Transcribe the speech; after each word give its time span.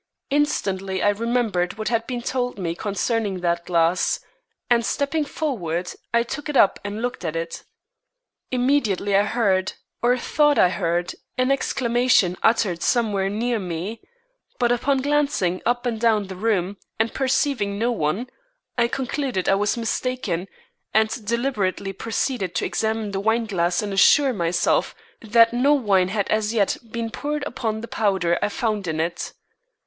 Instantly 0.31 1.03
I 1.03 1.09
remembered 1.09 1.77
what 1.77 1.89
had 1.89 2.07
been 2.07 2.23
told 2.23 2.57
me 2.57 2.73
concerning 2.73 3.41
that 3.41 3.67
glass, 3.67 4.19
and 4.67 4.83
stepping 4.83 5.25
forward, 5.25 5.93
I 6.11 6.23
took 6.23 6.49
it 6.49 6.57
up 6.57 6.79
and 6.83 7.03
looked 7.03 7.23
at 7.23 7.35
it. 7.35 7.61
Immediately 8.49 9.15
I 9.15 9.21
heard, 9.25 9.73
or 10.01 10.17
thought 10.17 10.57
I 10.57 10.69
heard, 10.69 11.13
an 11.37 11.51
exclamation 11.51 12.35
uttered 12.41 12.81
somewhere 12.81 13.29
near 13.29 13.59
me. 13.59 14.01
But 14.57 14.71
upon 14.71 15.03
glancing 15.03 15.61
up 15.67 15.85
and 15.85 16.01
down 16.01 16.25
the 16.29 16.35
room 16.35 16.77
and 16.97 17.13
perceiving 17.13 17.77
no 17.77 17.91
one, 17.91 18.27
I 18.79 18.87
concluded 18.87 19.47
I 19.47 19.53
was 19.53 19.77
mistaken, 19.77 20.47
and 20.95 21.23
deliberately 21.23 21.93
proceeded 21.93 22.55
to 22.55 22.65
examine 22.65 23.11
the 23.11 23.19
wineglass 23.19 23.83
and 23.83 23.93
assure 23.93 24.33
myself 24.33 24.95
that 25.21 25.53
no 25.53 25.75
wine 25.75 26.07
had 26.07 26.27
as 26.29 26.55
yet 26.55 26.77
been 26.89 27.11
poured 27.11 27.43
upon 27.43 27.81
the 27.81 27.87
powder 27.87 28.39
I 28.41 28.49
found 28.49 28.87
in 28.87 28.99
it. 28.99 29.33